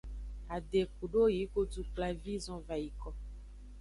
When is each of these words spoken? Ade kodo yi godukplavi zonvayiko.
Ade 0.55 0.81
kodo 0.95 1.21
yi 1.35 1.43
godukplavi 1.53 2.33
zonvayiko. 2.45 3.09